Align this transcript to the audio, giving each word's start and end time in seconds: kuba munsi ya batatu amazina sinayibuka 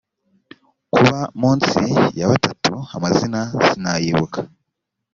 kuba 0.93 1.17
munsi 1.41 1.79
ya 2.19 2.25
batatu 2.31 2.73
amazina 2.95 3.39
sinayibuka 3.67 4.39